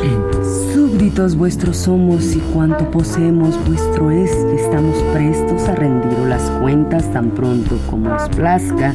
Súbditos 0.74 1.36
vuestros 1.36 1.78
somos 1.78 2.36
y 2.36 2.40
cuanto 2.54 2.90
poseemos 2.92 3.58
vuestro 3.68 4.12
es, 4.12 4.32
y 4.52 4.56
estamos 4.56 4.96
prestos 5.14 5.68
a 5.68 5.76
rendiros 5.76 6.28
las 6.28 6.50
cuentas 6.62 7.12
tan 7.12 7.32
pronto 7.32 7.78
como 7.90 8.14
os 8.14 8.30
plazca 8.30 8.94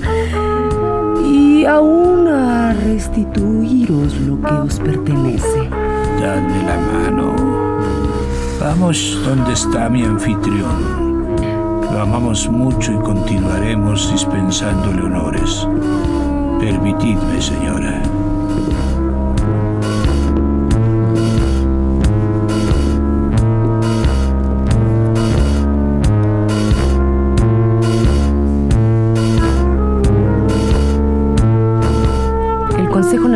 y 1.24 1.64
aún 1.66 2.28
a 2.28 2.72
restituiros 2.72 4.18
lo 4.20 4.40
que 4.40 4.54
os 4.54 4.78
pertenece. 4.78 5.68
Dadme 6.20 6.62
la 6.62 6.76
mano. 6.92 7.32
Vamos 8.60 9.20
donde 9.24 9.52
está 9.52 9.88
mi 9.88 10.02
anfitrión. 10.02 10.98
Lo 11.92 12.00
amamos 12.00 12.48
mucho 12.48 12.92
y 12.92 12.96
continuaremos 12.96 14.10
dispensándole 14.12 15.02
honores. 15.02 15.66
Permitidme, 16.60 17.40
señora. 17.40 18.02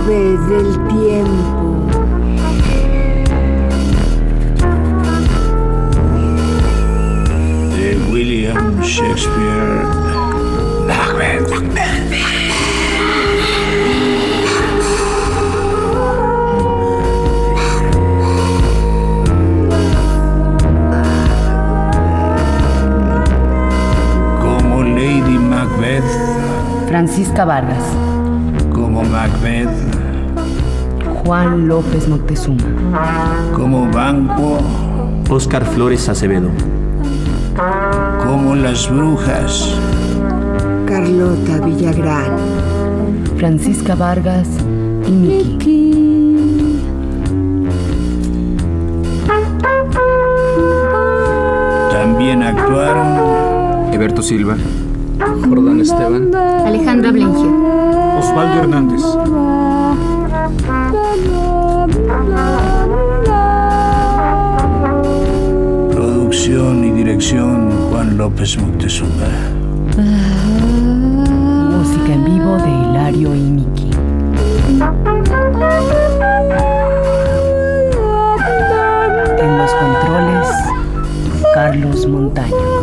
Ave 0.00 0.38
del 0.48 0.78
tiempo. 0.88 1.86
De 7.76 7.98
William 8.10 8.82
Shakespeare. 8.82 9.84
Macbeth. 10.86 11.50
Como 24.40 24.82
Lady 24.82 25.38
Macbeth, 25.38 26.04
Francisca 26.88 27.44
Vargas, 27.44 27.84
como 28.92 29.04
Macbeth, 29.04 29.70
Juan 31.22 31.68
López 31.68 32.08
Moctezuma, 32.08 32.58
como 33.54 33.88
Banquo, 33.88 34.58
Oscar 35.28 35.64
Flores 35.64 36.08
Acevedo. 36.08 36.50
como 38.26 38.56
las 38.56 38.90
brujas, 38.90 39.76
Carlota 40.86 41.64
Villagrán. 41.64 42.36
Francisca 43.36 43.94
Vargas 43.94 44.48
y 45.06 45.10
Miki. 45.12 45.90
también 51.92 52.42
actuaron 52.42 53.94
Eberto 53.94 54.20
Silva, 54.20 54.56
Jordán 55.48 55.80
Esteban, 55.80 56.34
Alejandra 56.34 57.12
Blengier. 57.12 57.89
Osvaldo 58.20 58.60
Hernández. 58.62 59.02
producción 66.30 66.84
y 66.84 66.90
dirección 66.90 67.70
Juan 67.90 68.16
López 68.16 68.56
Moctezuma. 68.58 69.10
Música 71.70 72.12
en 72.12 72.24
vivo 72.24 72.56
de 72.56 72.70
Hilario 72.70 73.34
y 73.34 73.40
Miki. 73.40 73.90
En 79.38 79.58
los 79.58 79.72
controles, 79.72 80.48
Carlos 81.54 82.06
Montaño. 82.06 82.79